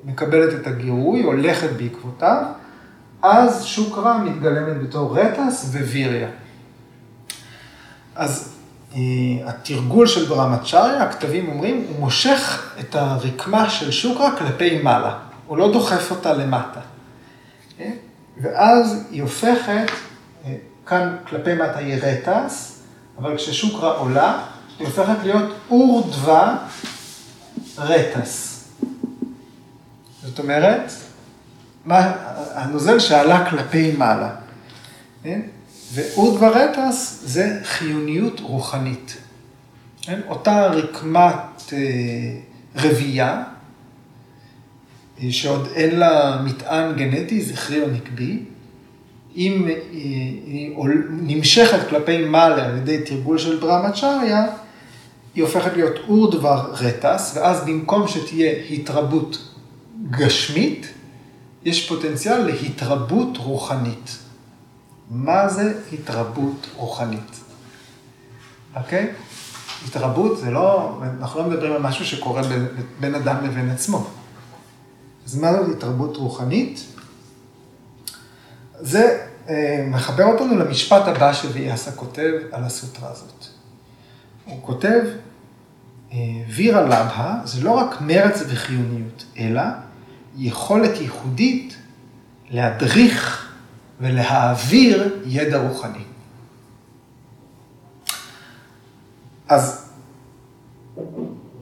[0.05, 2.43] מקבלת את הגירוי, הולכת בעקבותיו,
[3.23, 6.29] אז שוקרה מתגלמת בתור רטס וויריה.
[8.14, 8.57] אז
[8.95, 8.99] אה,
[9.47, 15.73] התרגול של ברמצ'ריה, הכתבים אומרים, הוא מושך את הרקמה של שוקרה כלפי מעלה, הוא לא
[15.73, 16.81] דוחף אותה למטה.
[17.81, 17.90] אה,
[18.43, 19.90] ואז היא הופכת,
[20.47, 20.55] אה,
[20.87, 22.83] כאן כלפי מטה היא רטס,
[23.19, 24.43] אבל כששוקרה עולה,
[24.81, 26.57] היא הופכת להיות אור דבה
[27.79, 28.64] רטס.
[30.23, 30.93] זאת אומרת,
[31.85, 32.12] מה,
[32.55, 34.31] הנוזל שעלה כלפי מעלה.
[35.23, 35.40] כן?
[35.93, 39.16] ואוד ורטס זה חיוניות רוחנית.
[40.03, 40.21] כן?
[40.29, 41.79] אותה רקמת אה,
[42.77, 43.43] רבייה,
[45.23, 48.38] אה, שעוד אין לה מטען גנטי, זכרי או נקבי,
[49.37, 50.77] אם אה, היא
[51.11, 54.47] נמשכת כלפי מעלה על ידי תרגול של ברמצ'ריה,
[55.35, 59.55] היא הופכת להיות אור דבר רטס, ואז במקום שתהיה התרבות
[60.11, 60.87] גשמית,
[61.64, 64.19] יש פוטנציאל להתרבות רוחנית.
[65.11, 67.40] מה זה התרבות רוחנית?
[68.77, 69.12] אוקיי?
[69.88, 72.43] התרבות זה לא, אנחנו לא מדברים על משהו שקורה
[73.01, 74.07] בין אדם לבין עצמו.
[75.27, 76.81] אז מה זאת התרבות רוחנית?
[78.81, 83.60] זה אה, מחבר אותנו למשפט הבא שוויאסה כותב על הסוטרה הזאת.
[84.44, 85.00] הוא כותב,
[86.12, 89.62] אה, וירה לבהה זה לא רק מרץ וחיוניות, אלא
[90.37, 91.76] יכולת ייחודית
[92.50, 93.48] להדריך
[94.00, 96.05] ולהעביר ידע רוחני.
[99.48, 99.90] אז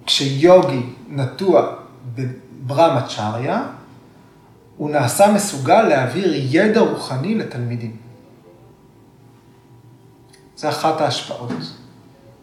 [0.06, 1.74] כשיוגי נטוע
[2.14, 3.66] בברמצ'ריה,
[4.76, 7.96] הוא נעשה מסוגל להעביר ידע רוחני לתלמידים.
[10.56, 11.52] זה אחת ההשפעות.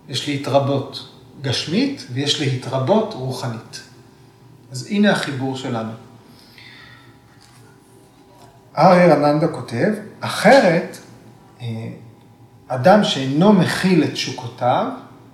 [0.10, 1.10] יש להתרבות
[1.41, 3.84] גשמית ויש להתרבות רוחנית.
[4.72, 5.91] אז הנה החיבור שלנו.
[8.78, 10.98] אריה רננדה כותב, אחרת,
[11.62, 11.68] אה,
[12.68, 14.91] אדם שאינו מכיל את תשוקותיו,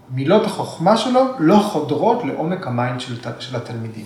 [0.09, 4.05] מילות החוכמה שלו לא חודרות לעומק המים של, של התלמידים.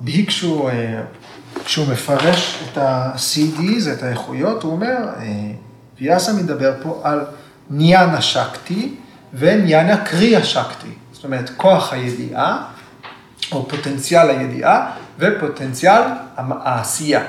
[0.00, 1.02] ביקשו, אה,
[1.70, 5.22] כשהוא מפרש את ה-CDs, את האיכויות, הוא אומר, אה,
[6.00, 7.24] ויאסה מדבר פה על
[7.70, 8.94] ניאנה שקטי
[9.34, 10.92] וניאנה קריה שקטי.
[11.12, 12.64] זאת אומרת, כוח הידיעה,
[13.52, 16.02] או פוטנציאל הידיעה, ופוטנציאל
[16.36, 17.22] העשייה.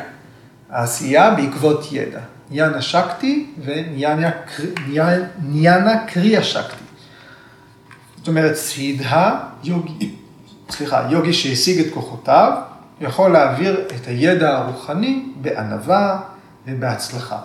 [0.69, 2.19] העשייה בעקבות ידע.
[2.49, 4.31] ניאנה שקטי וניאנה
[6.07, 6.83] קריה שקטי.
[8.17, 10.15] זאת אומרת, סידהה, יוגי,
[10.69, 12.70] סליחה, יוגי שהשיג את כוחותיו,
[13.01, 16.21] יכול להעביר את הידע הרוחני בענווה
[16.67, 17.39] ובהצלחה.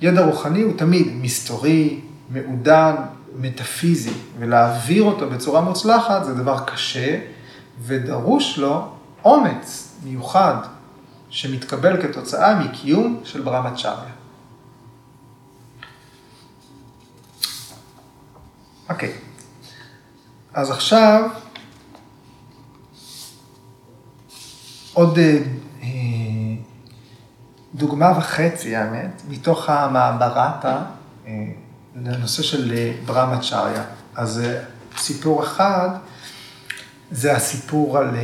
[0.00, 2.94] ידע רוחני הוא תמיד מסתורי, מעודן,
[3.36, 7.20] מטאפיזי, ולהעביר אותו בצורה מוצלחת זה דבר קשה,
[7.80, 8.88] ודרוש לו
[9.24, 10.56] אומץ מיוחד
[11.30, 14.12] שמתקבל כתוצאה מקיום של ברמצ'ריה.
[18.90, 19.12] אוקיי,
[20.54, 21.30] אז עכשיו
[24.98, 25.88] עוד אה,
[27.74, 30.84] דוגמה וחצי, האמת, מתוך המעברתה
[31.26, 31.32] אה,
[31.96, 33.84] לנושא של אה, ברמצ'ריה.
[34.14, 34.42] אז
[34.96, 35.88] סיפור אחד,
[37.10, 38.16] זה הסיפור על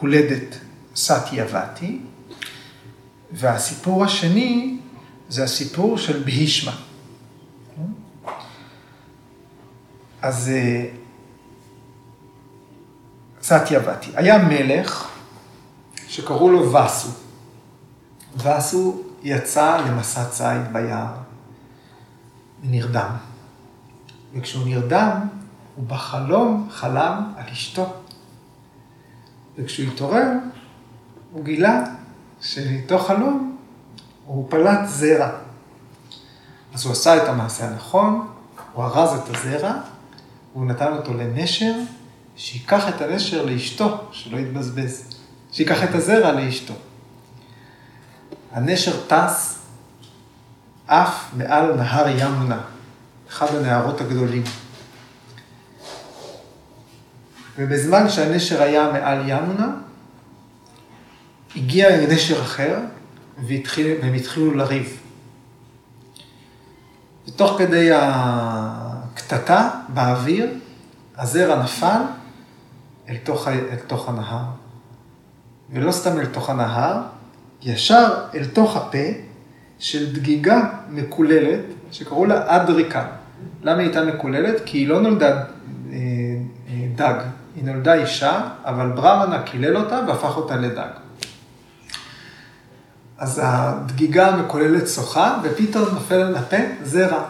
[0.00, 0.58] הולדת
[0.96, 2.00] סטיה-ואטי,
[3.32, 4.78] והסיפור השני
[5.28, 6.76] זה הסיפור של בהישמה.
[10.22, 10.50] אז
[13.42, 14.10] סטיה-ואטי.
[14.14, 15.15] היה מלך
[16.16, 17.08] שקראו לו וסו.
[18.36, 21.14] וסו יצא למסע ציד ביער
[22.62, 23.10] ונרדם.
[24.34, 25.28] וכשהוא נרדם,
[25.76, 27.92] הוא בחלום חלם על אשתו.
[29.56, 30.28] וכשהוא התעורר,
[31.32, 31.84] הוא גילה
[32.40, 33.56] שמתוך חלום
[34.26, 35.30] הוא פלט זרע.
[36.74, 38.28] אז הוא עשה את המעשה הנכון,
[38.72, 39.72] הוא ארז את הזרע,
[40.52, 41.74] והוא נתן אותו לנשר,
[42.36, 45.15] שייקח את הנשר לאשתו, שלא יתבזבז.
[45.56, 46.74] שייקח את הזרע לאשתו.
[48.52, 49.58] הנשר טס
[50.86, 52.60] אף מעל נהר ימונה,
[53.28, 54.42] אחד הנהרות הגדולים.
[57.58, 59.68] ובזמן שהנשר היה מעל ימונה,
[61.56, 62.78] הגיע נשר אחר,
[63.46, 65.00] והתחיל, והם התחילו לריב.
[67.28, 70.54] ותוך כדי הקטטה באוויר,
[71.16, 72.00] הזרע נפל
[73.08, 74.65] אל תוך, אל תוך הנהר.
[75.70, 77.00] ולא סתם אל תוך הנהר,
[77.62, 79.08] ישר אל תוך הפה
[79.78, 81.60] של דגיגה מקוללת,
[81.92, 83.06] שקראו לה אדריקה.
[83.62, 84.62] למה היא הייתה מקוללת?
[84.64, 85.42] כי היא לא נולדה אה,
[85.92, 87.14] אה, דג,
[87.56, 90.88] היא נולדה אישה, אבל ברמנה קילל אותה והפך אותה לדג.
[93.18, 97.24] אז הדגיגה המקוללת שוחה, ופתאום נופל על הפה זרע.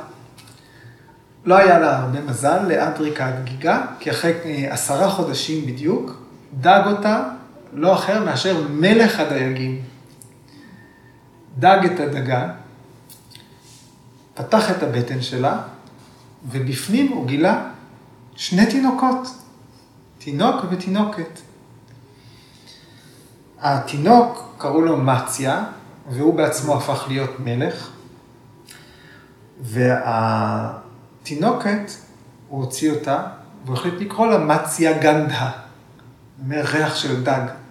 [1.44, 6.22] לא היה לה הרבה מזל לאדריקה הדגיגה, כי אחרי אה, עשרה חודשים בדיוק,
[6.60, 7.22] דג אותה
[7.76, 9.82] לא אחר מאשר מלך הדייגים.
[11.58, 12.52] דג את הדגה,
[14.34, 15.62] פתח את הבטן שלה,
[16.48, 17.70] ובפנים הוא גילה
[18.36, 19.28] שני תינוקות,
[20.18, 21.40] תינוק ותינוקת.
[23.60, 25.64] התינוק, קראו לו מציה,
[26.10, 27.90] והוא בעצמו הפך להיות מלך,
[29.60, 31.90] והתינוקת,
[32.48, 33.22] הוא הוציא אותה,
[33.64, 35.50] והוא החליט לקרוא לה מציה גנדה,
[36.46, 37.65] מריח של דג.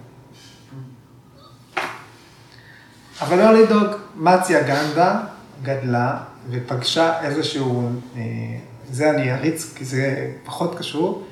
[3.20, 5.20] אבל לא לדאוג, מציה גנדה
[5.62, 6.18] גדלה
[6.50, 8.22] ופגשה איזשהו, אה,
[8.90, 11.24] זה אני אריץ כי זה פחות קשור,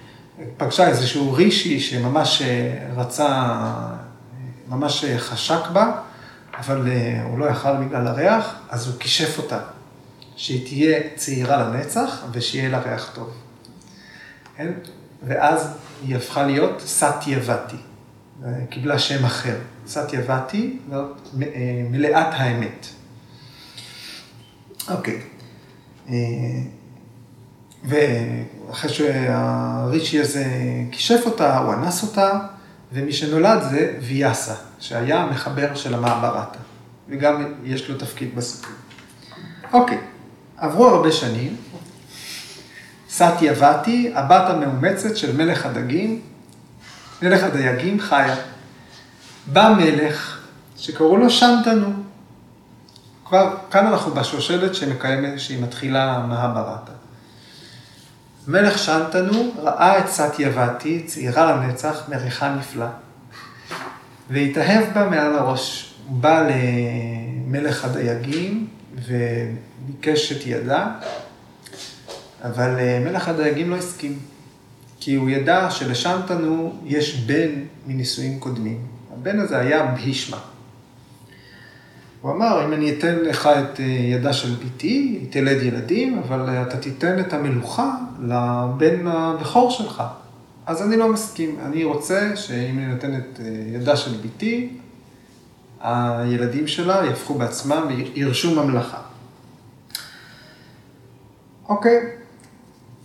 [0.56, 3.96] פגשה איזשהו רישי שממש אה, רצה, אה,
[4.68, 5.92] ממש חשק בה,
[6.58, 6.88] אבל
[7.24, 9.58] הוא לא יכל בגלל הריח, אז הוא כישף אותה,
[10.36, 13.30] שהיא תהיה צעירה לנצח ושיהיה לה ריח טוב.
[14.56, 14.72] כן?
[15.22, 15.68] ואז
[16.02, 17.76] היא הפכה להיות סטייבתי,
[18.70, 19.56] קיבלה שם אחר.
[19.86, 20.78] סטייבתי,
[21.90, 22.86] מלאת האמת.
[24.90, 25.20] אוקיי.
[26.08, 26.14] אה,
[27.84, 30.44] ואחרי שהריצ'י הזה
[30.92, 32.38] כישף אותה, הוא אנס אותה,
[32.92, 36.58] ומי שנולד זה ויאסה, שהיה המחבר של המעברתה,
[37.08, 38.72] וגם יש לו תפקיד בסיפור.
[39.72, 39.98] אוקיי,
[40.56, 41.56] עברו הרבה שנים,
[43.10, 46.20] סטייבתי, הבת המאומצת של מלך הדגים,
[47.24, 48.36] מלך הדייגים חיה.
[49.46, 50.40] בא מלך
[50.76, 51.92] שקראו לו שנתנו.
[53.24, 56.92] כבר כאן אנחנו בשושלת שמקיימת, שהיא מתחילה מהברתה.
[58.48, 62.86] מלך שנתנו ראה את סטייבתי, צעירה לנצח, מריחה נפלא,
[64.30, 65.94] והתאהב בה מעל הראש.
[66.08, 70.86] הוא בא למלך הדייגים וביקש את ידה,
[72.44, 74.18] אבל אה, מלך הדייגים לא הסכים,
[75.04, 77.50] כי הוא ידע שלשנתנו יש בן
[77.86, 78.78] מנישואים קודמים.
[79.12, 80.38] הבן הזה היה בהישמה.
[82.20, 86.50] הוא אמר, אם אני אתן לך את אה, ידה של ביתי, היא תלד ילדים, אבל
[86.50, 90.02] אתה תיתן את המלוכה לבן הבכור שלך.
[90.66, 91.56] אז אני לא מסכים.
[91.66, 94.68] אני רוצה שאם אני נותן את אה, ידה של ביתי,
[95.80, 98.98] הילדים שלה יהפכו בעצמם וירשו ממלכה.
[101.68, 102.23] אוקיי,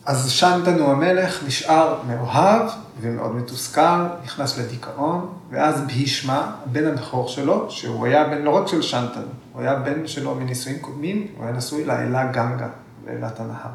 [0.09, 2.69] אז שנתנו המלך נשאר מאוהב
[3.01, 8.81] ומאוד מתוסכל, נכנס לדיכאון, ואז בהישמע, בן הבכור שלו, שהוא היה בן לא רק של
[8.81, 12.69] שנתנו, הוא היה בן שלו מנישואים קודמים, הוא היה נשוי לאלה גנגה,
[13.07, 13.71] לאלת הנהר.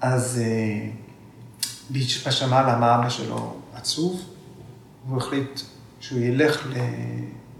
[0.00, 0.88] אז אה,
[1.90, 4.20] בהישמע שמע למה אבא שלו עצוב,
[5.06, 5.60] והוא החליט
[6.00, 6.68] שהוא ילך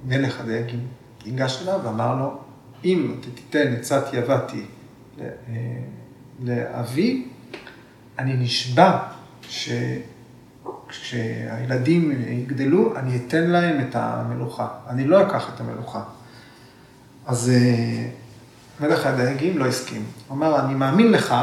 [0.06, 0.86] למלך הדייגים,
[1.26, 2.38] ניגש אליו ואמר לו,
[2.84, 4.66] אם אתה תיתן סטי יבתי
[6.40, 7.26] לאבי,
[8.18, 8.98] אני נשבע
[10.88, 14.68] שכשהילדים יגדלו, אני אתן להם את המלוכה.
[14.88, 16.02] אני לא אקח את המלוכה.
[17.26, 18.08] אז אה,
[18.80, 20.04] מלך הדייגים לא הסכים.
[20.28, 21.34] הוא אמר, אני מאמין לך,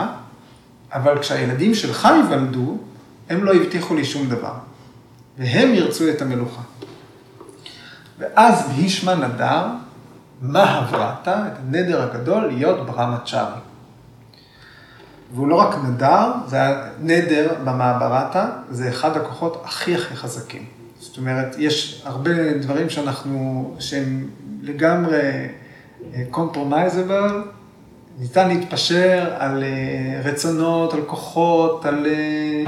[0.93, 2.77] אבל כשהילדים שלך ייוולדו,
[3.29, 4.53] הם לא הבטיחו לי שום דבר.
[5.37, 6.61] והם ירצו את המלוכה.
[8.19, 9.67] ואז בהישמע נדר,
[10.41, 11.27] מה הבראת?
[11.27, 13.59] את הנדר הגדול להיות ברמצ'ארי.
[15.35, 20.65] והוא לא רק נדר, זה היה נדר במעברתה, זה אחד הכוחות הכי הכי חזקים.
[20.99, 24.29] זאת אומרת, יש הרבה דברים שאנחנו, שהם
[24.61, 25.47] לגמרי
[26.31, 27.41] קומפרומייזבל,
[28.19, 32.63] ניתן להתפשר על אה, רצונות, על כוחות, על, אה,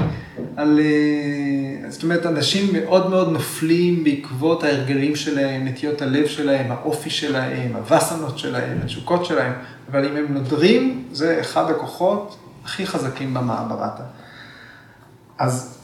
[0.56, 0.80] על...
[0.80, 7.76] אה, זאת אומרת, אנשים מאוד מאוד נופלים בעקבות ההרגלים שלהם, נטיות הלב שלהם, האופי שלהם,
[7.76, 9.52] הווסנות שלהם, התשוקות שלהם,
[9.90, 14.02] אבל אם הם נודרים, זה אחד הכוחות הכי חזקים במעברתה.
[15.38, 15.78] אז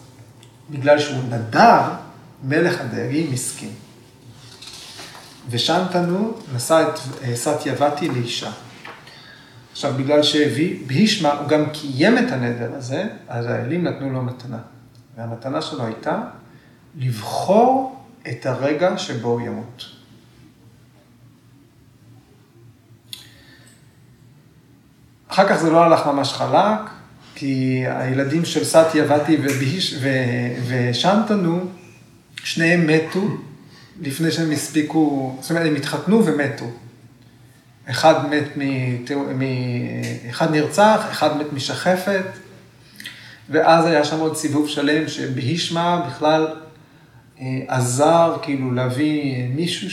[0.71, 1.81] בגלל שהוא נדר,
[2.45, 3.73] מלך הדייגים הסכים.
[5.51, 6.99] ושנתנו נשא את
[7.35, 8.51] סטיאבתי לאישה.
[9.73, 14.59] עכשיו, בגלל שבהישמע הוא גם קיים את הנדר הזה, אז האלים נתנו לו מתנה.
[15.17, 16.23] והמתנה שלו הייתה
[16.97, 17.97] לבחור
[18.29, 19.96] את הרגע שבו הוא ימות.
[25.37, 26.81] אחר כך זה לא הלך ממש חלק,
[27.35, 29.37] כי הילדים של סטיה ואתי
[30.69, 31.65] ושנתנו,
[32.45, 33.29] שניהם מתו
[34.01, 36.65] לפני שהם הספיקו, זאת אומרת, הם התחתנו ומתו.
[37.91, 39.43] אחד מת מ...
[40.31, 42.27] אחד נרצח, אחד מת משחפת,
[43.51, 46.47] ואז היה שם עוד סיבוב שלם שבהישמע בכלל
[47.41, 49.89] אה, עזר כאילו להביא מישהו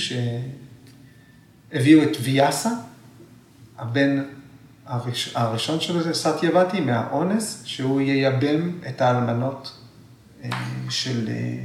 [1.74, 2.72] שהביאו את ויאסה,
[3.80, 4.24] הבן
[4.86, 5.36] הראש...
[5.36, 9.72] הראשון שלו זה סטיאבתי מהאונס, שהוא ייבם את האלמנות
[10.44, 10.50] אה,
[10.90, 11.64] של, אה,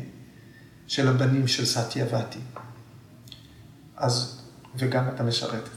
[0.86, 2.38] של הבנים של סטיאבתי.
[3.96, 4.42] אז,
[4.76, 5.68] וגם את המשרתת.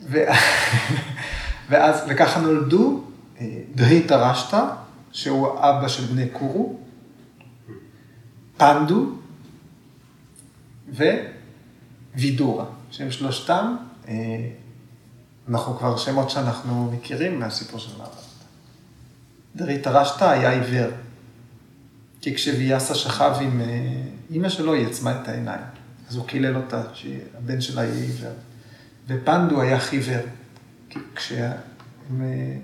[0.00, 0.18] ו...
[1.68, 3.04] ואז, וככה נולדו
[3.40, 4.64] אה, דהי תרשתא,
[5.12, 6.78] שהוא אבא של בני קורו,
[8.56, 9.12] פנדו
[12.14, 13.76] ווידורה, שהם שלושתם,
[15.48, 18.24] אנחנו כבר שמות שאנחנו מכירים מהסיפור של מעברת.
[19.56, 20.90] דהי תרשתא היה עיוור,
[22.20, 23.66] כי כשוויאסה שכב עם אה,
[24.30, 25.60] אימא שלו, היא עצמה את העיניים.
[26.08, 28.32] אז הוא קילל אותה, שהבן שלה יהיה עיוור.
[29.08, 30.22] ופנדו היה חיוור.
[30.90, 31.52] כי כשהם
[32.20, 32.56] אה,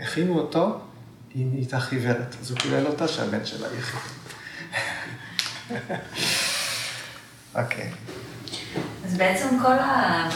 [0.00, 0.80] הכינו אותו,
[1.34, 2.36] היא נהייתה חיוורת.
[2.40, 4.16] אז הוא קיבל אותה שהבן שלה יהיה חיוור.
[7.62, 7.90] אוקיי.
[9.04, 10.28] אז בעצם כל ה...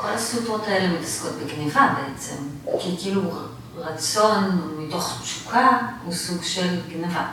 [0.00, 2.36] כל הסוטרות האלה מתעסקות בגניבה בעצם.
[2.80, 3.22] כי כאילו
[3.76, 7.26] רצון מתוך תשוקה הוא סוג של גניבה.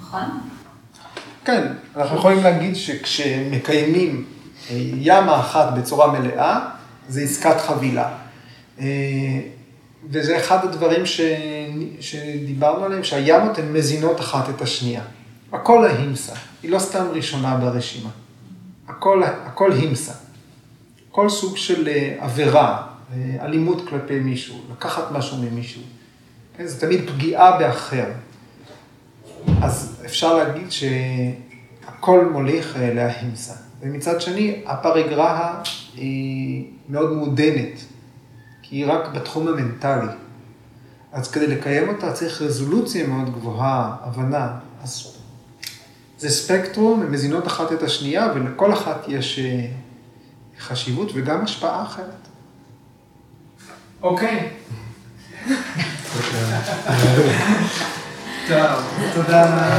[0.00, 0.40] נכון?
[1.44, 1.66] כן,
[1.96, 4.24] אנחנו יכולים להגיד שכשמקיימים
[4.70, 6.68] אה, ימה אחת בצורה מלאה,
[7.08, 8.08] זה עסקת חבילה.
[8.80, 8.86] אה,
[10.10, 11.20] וזה אחד הדברים ש...
[12.00, 15.02] שדיברנו עליהם, שהימות הן מזינות אחת את השנייה.
[15.52, 18.10] הכל ההימסה, היא לא סתם ראשונה ברשימה.
[18.88, 20.21] הכל, הכל הימסה.
[21.12, 22.86] כל סוג של אה, עבירה,
[23.40, 25.82] אלימות כלפי מישהו, לקחת משהו ממישהו.
[26.56, 28.04] כן, זה תמיד פגיעה באחר.
[29.62, 33.54] אז אפשר להגיד שהכל מוליך אה, להימסה.
[33.80, 35.62] ומצד שני, הפריגרהה
[35.94, 37.80] היא מאוד מעודנת,
[38.62, 40.12] כי היא רק בתחום המנטלי.
[41.12, 44.58] אז כדי לקיים אותה צריך רזולוציה מאוד גבוהה, הבנה.
[44.82, 45.16] אז
[46.18, 49.66] זה ספקטרום, הן מזינות אחת את השנייה, ולכל אחת יש אה,
[50.62, 52.28] חשיבות וגם השפעה אחרת.
[54.02, 54.48] אוקיי.
[58.48, 58.80] טוב,
[59.14, 59.78] תודה.